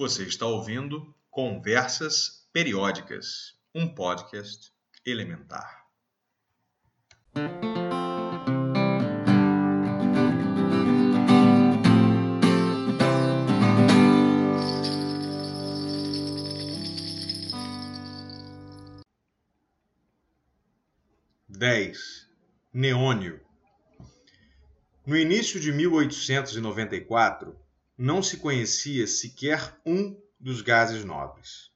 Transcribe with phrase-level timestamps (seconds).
[0.00, 4.72] Você está ouvindo Conversas Periódicas, um podcast
[5.04, 5.88] elementar.
[21.48, 22.28] Dez.
[22.72, 23.40] Neônio.
[25.04, 27.58] No início de 1894,
[27.98, 31.72] não se conhecia sequer um dos gases nobres.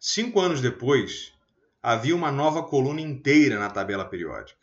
[0.00, 1.32] Cinco anos depois,
[1.80, 4.58] havia uma nova coluna inteira na tabela periódica.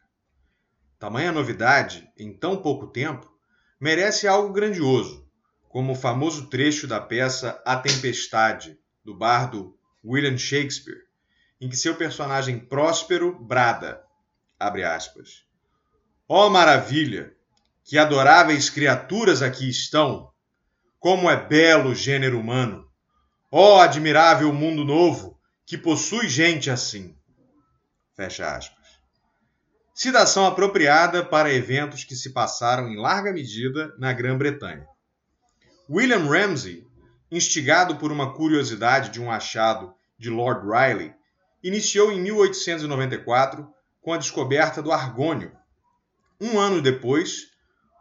[0.99, 3.31] Tamanha novidade, em tão pouco tempo,
[3.79, 5.25] merece algo grandioso,
[5.69, 9.73] como o famoso trecho da peça A Tempestade, do bardo
[10.03, 11.05] William Shakespeare,
[11.61, 14.03] em que seu personagem próspero brada,
[14.59, 15.45] abre aspas,
[16.27, 17.33] Ó oh, maravilha!
[17.83, 20.31] Que adoráveis criaturas aqui estão!
[21.01, 22.87] Como é belo o gênero humano!
[23.51, 27.17] Ó oh, admirável mundo novo que possui gente assim!
[28.15, 28.99] Fecha aspas.
[29.95, 34.85] Citação apropriada para eventos que se passaram em larga medida na Grã-Bretanha.
[35.89, 36.85] William Ramsay,
[37.31, 41.15] instigado por uma curiosidade de um achado de Lord Rayleigh,
[41.63, 43.67] iniciou em 1894
[44.03, 45.51] com a descoberta do argônio.
[46.39, 47.47] Um ano depois,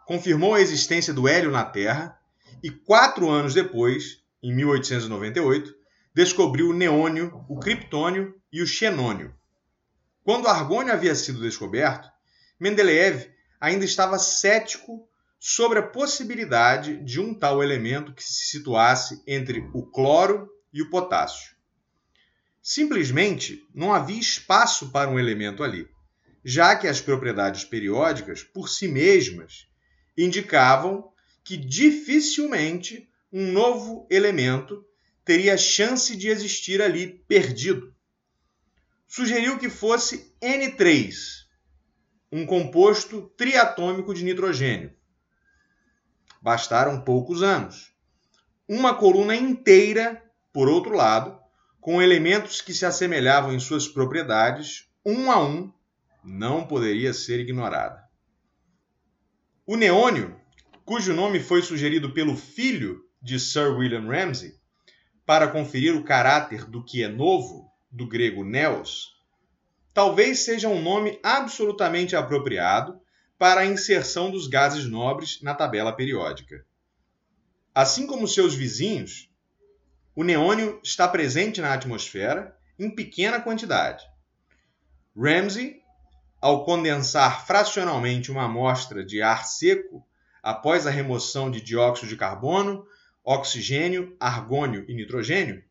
[0.05, 2.20] confirmou a existência do hélio na Terra
[2.63, 5.75] e quatro anos depois, em 1898,
[6.15, 9.35] descobriu o neônio, o criptônio e o xenônio.
[10.23, 12.09] Quando o argônio havia sido descoberto,
[12.59, 19.61] Mendeleev ainda estava cético sobre a possibilidade de um tal elemento que se situasse entre
[19.73, 21.55] o cloro e o potássio.
[22.63, 25.89] Simplesmente não havia espaço para um elemento ali,
[26.45, 29.67] já que as propriedades periódicas, por si mesmas,
[30.17, 31.10] indicavam
[31.45, 34.85] que dificilmente um novo elemento
[35.25, 37.95] teria chance de existir ali perdido.
[39.07, 41.15] Sugeriu que fosse N3,
[42.33, 44.95] um composto triatômico de nitrogênio.
[46.41, 47.93] Bastaram poucos anos.
[48.69, 51.39] Uma coluna inteira, por outro lado,
[51.81, 55.73] com elementos que se assemelhavam em suas propriedades, um a um,
[56.23, 58.09] não poderia ser ignorada.
[59.67, 60.40] O neônio
[60.91, 64.57] cujo nome foi sugerido pelo filho de Sir William Ramsay,
[65.25, 69.17] para conferir o caráter do que é novo, do grego neos,
[69.95, 73.01] talvez seja um nome absolutamente apropriado
[73.39, 76.67] para a inserção dos gases nobres na tabela periódica.
[77.73, 79.31] Assim como seus vizinhos,
[80.13, 84.05] o neônio está presente na atmosfera em pequena quantidade.
[85.17, 85.81] Ramsay,
[86.41, 90.05] ao condensar fracionalmente uma amostra de ar seco
[90.43, 92.87] após a remoção de dióxido de carbono,
[93.25, 95.63] oxigênio, argônio e nitrogênio,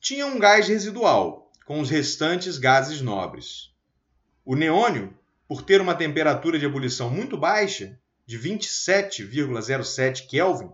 [0.00, 3.72] tinha um gás residual, com os restantes gases nobres.
[4.44, 5.16] O neônio,
[5.46, 10.70] por ter uma temperatura de ebulição muito baixa, de 27,07 Kelvin,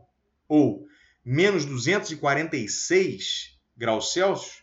[0.48, 0.86] ou
[1.24, 4.62] menos 246 graus Celsius,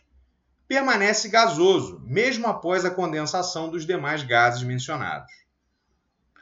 [0.66, 5.32] permanece gasoso, mesmo após a condensação dos demais gases mencionados.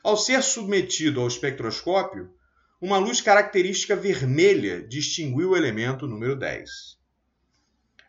[0.05, 2.31] Ao ser submetido ao espectroscópio,
[2.79, 6.71] uma luz característica vermelha distinguiu o elemento número 10.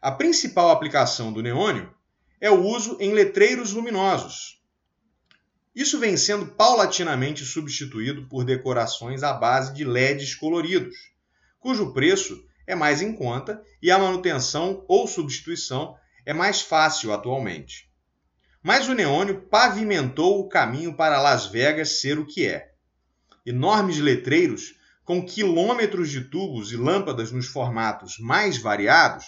[0.02, 1.90] A principal aplicação do neônio
[2.42, 4.62] é o uso em letreiros luminosos.
[5.74, 10.98] Isso vem sendo paulatinamente substituído por decorações à base de LEDs coloridos,
[11.62, 15.96] cujo preço é mais em conta e a manutenção ou substituição
[16.26, 17.90] é mais fácil atualmente.
[18.66, 22.72] Mas o neônio pavimentou o caminho para Las Vegas ser o que é.
[23.46, 29.24] Enormes letreiros com quilômetros de tubos e lâmpadas nos formatos mais variados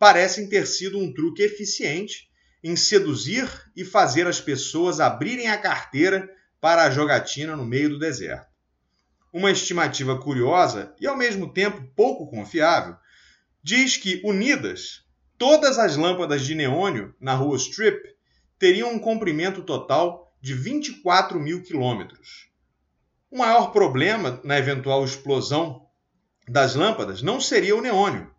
[0.00, 2.28] parecem ter sido um truque eficiente
[2.60, 6.28] em seduzir e fazer as pessoas abrirem a carteira
[6.60, 8.50] para a jogatina no meio do deserto.
[9.32, 12.96] Uma estimativa curiosa e ao mesmo tempo pouco confiável
[13.62, 15.04] diz que, unidas,
[15.38, 18.10] todas as lâmpadas de neônio na rua Strip
[18.62, 22.48] teriam um comprimento total de 24 mil quilômetros.
[23.28, 25.88] O maior problema na eventual explosão
[26.46, 28.32] das lâmpadas não seria o neônio,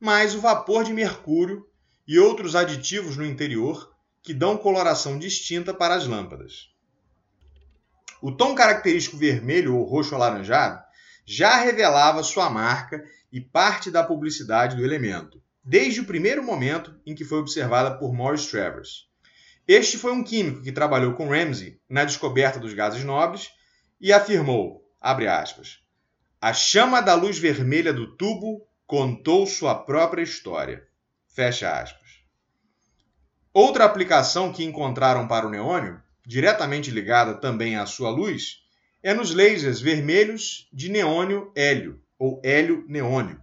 [0.00, 1.68] mas o vapor de mercúrio
[2.06, 6.70] e outros aditivos no interior que dão coloração distinta para as lâmpadas.
[8.22, 10.82] O tom característico vermelho ou roxo alaranjado
[11.26, 17.14] já revelava sua marca e parte da publicidade do elemento, desde o primeiro momento em
[17.14, 19.07] que foi observada por Morris Travers.
[19.68, 23.50] Este foi um químico que trabalhou com Ramsay na descoberta dos gases nobres
[24.00, 25.80] e afirmou, aspas,
[26.40, 30.88] a chama da luz vermelha do tubo contou sua própria história.
[31.26, 32.08] Fecha aspas.
[33.52, 38.62] Outra aplicação que encontraram para o neônio, diretamente ligada também à sua luz,
[39.02, 43.42] é nos lasers vermelhos de neônio hélio, ou hélio neônio.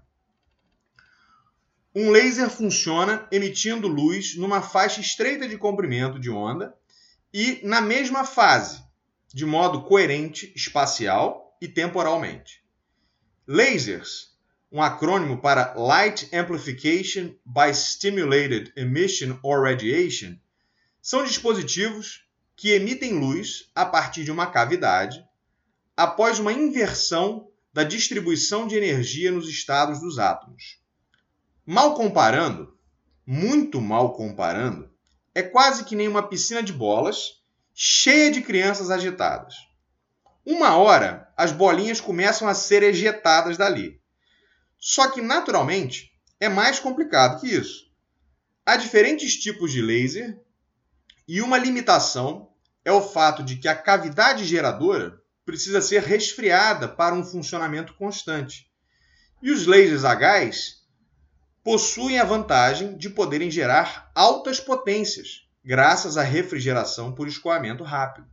[1.98, 6.76] Um laser funciona emitindo luz numa faixa estreita de comprimento de onda
[7.34, 8.84] e na mesma fase,
[9.34, 12.62] de modo coerente espacial e temporalmente.
[13.48, 14.36] Lasers,
[14.70, 20.36] um acrônimo para Light Amplification by Stimulated Emission or Radiation,
[21.02, 22.26] são dispositivos
[22.58, 25.24] que emitem luz a partir de uma cavidade
[25.96, 30.84] após uma inversão da distribuição de energia nos estados dos átomos.
[31.68, 32.78] Mal comparando,
[33.26, 34.88] muito mal comparando,
[35.34, 37.42] é quase que nem uma piscina de bolas
[37.74, 39.56] cheia de crianças agitadas.
[40.46, 44.00] Uma hora, as bolinhas começam a ser ejetadas dali.
[44.78, 47.86] Só que, naturalmente, é mais complicado que isso.
[48.64, 50.40] Há diferentes tipos de laser
[51.28, 52.48] e uma limitação
[52.86, 58.70] é o fato de que a cavidade geradora precisa ser resfriada para um funcionamento constante.
[59.42, 60.85] E os lasers a gás
[61.66, 68.28] possuem a vantagem de poderem gerar altas potências, graças à refrigeração por escoamento rápido.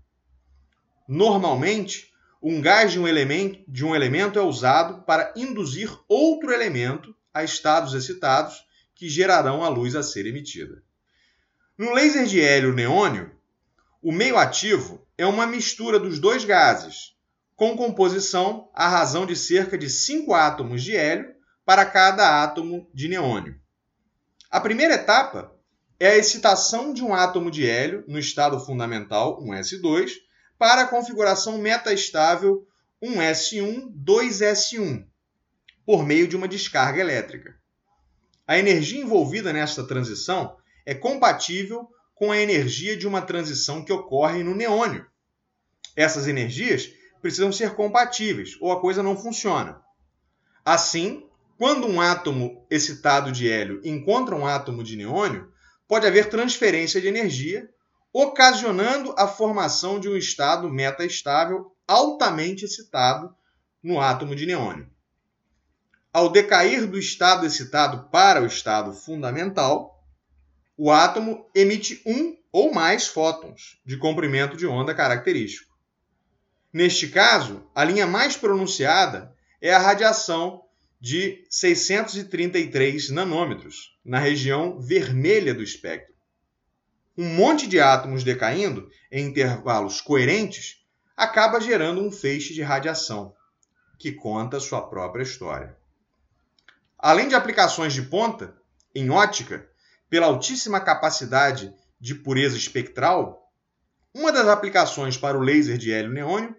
[1.09, 2.13] Normalmente,
[2.43, 7.43] um gás de um, elemento, de um elemento é usado para induzir outro elemento a
[7.43, 10.83] estados excitados que gerarão a luz a ser emitida.
[11.79, 13.33] No laser de hélio neônio,
[14.03, 17.17] o meio ativo é uma mistura dos dois gases,
[17.57, 21.32] com composição à razão de cerca de 5 átomos de hélio
[21.65, 23.59] para cada átomo de neônio.
[24.51, 25.55] A primeira etapa
[25.99, 30.11] é a excitação de um átomo de hélio no estado fundamental, 1s2,
[30.59, 32.67] para a configuração metaestável
[33.03, 35.07] 1s1, 2s1,
[35.85, 37.55] por meio de uma descarga elétrica.
[38.47, 44.43] A energia envolvida nesta transição é compatível com a energia de uma transição que ocorre
[44.43, 45.07] no neônio.
[45.97, 49.81] Essas energias precisam ser compatíveis ou a coisa não funciona.
[50.65, 51.29] Assim,
[51.63, 55.49] quando um átomo excitado de hélio encontra um átomo de neônio,
[55.87, 57.71] pode haver transferência de energia,
[58.13, 63.33] ocasionando a formação de um estado metaestável altamente excitado
[63.81, 64.91] no átomo de neônio.
[66.13, 70.05] Ao decair do estado excitado para o estado fundamental,
[70.77, 75.73] o átomo emite um ou mais fótons de comprimento de onda característico.
[76.73, 80.62] Neste caso, a linha mais pronunciada é a radiação
[81.03, 86.15] de 633 nanômetros, na região vermelha do espectro.
[87.19, 90.81] Um monte de átomos decaindo em intervalos coerentes
[91.17, 93.35] acaba gerando um feixe de radiação,
[93.99, 95.77] que conta sua própria história.
[96.97, 98.57] Além de aplicações de ponta,
[98.95, 99.69] em ótica,
[100.09, 103.53] pela altíssima capacidade de pureza espectral,
[104.15, 106.55] uma das aplicações para o laser de hélio neônio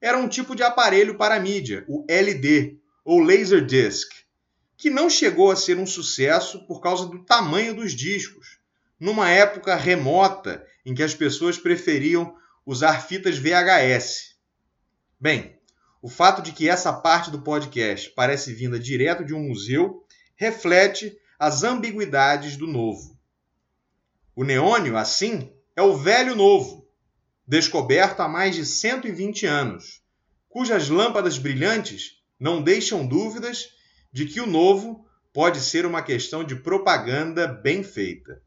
[0.00, 4.10] era um tipo de aparelho para mídia, o LD, ou Laserdisc,
[4.76, 8.58] que não chegou a ser um sucesso por causa do tamanho dos discos,
[8.98, 12.34] numa época remota em que as pessoas preferiam
[12.64, 14.36] usar fitas VHS.
[15.20, 15.58] Bem,
[16.00, 21.16] o fato de que essa parte do podcast parece vinda direto de um museu reflete
[21.38, 23.18] as ambiguidades do novo.
[24.34, 26.88] O neônio, assim, é o velho novo,
[27.46, 30.02] descoberto há mais de 120 anos,
[30.48, 33.70] cujas lâmpadas brilhantes não deixam dúvidas
[34.12, 38.42] de que o novo pode ser uma questão de propaganda bem feita.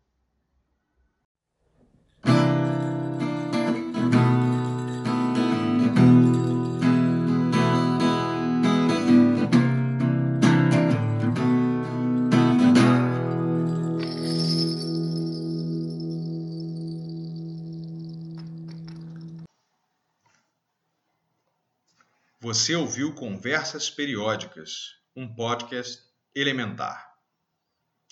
[22.50, 26.02] Você ouviu Conversas Periódicas, um podcast
[26.34, 27.14] elementar.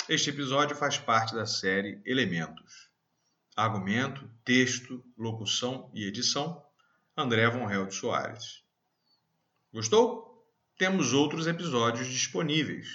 [0.10, 2.90] Este episódio faz parte da série Elementos.
[3.56, 6.62] Argumento, texto, locução e edição,
[7.16, 8.62] André Von Held Soares.
[9.72, 10.46] Gostou?
[10.78, 12.90] Temos outros episódios disponíveis.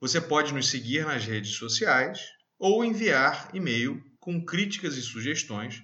[0.00, 2.20] Você pode nos seguir nas redes sociais
[2.56, 5.82] ou enviar e-mail com críticas e sugestões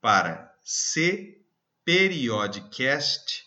[0.00, 3.46] para cperiodcast.com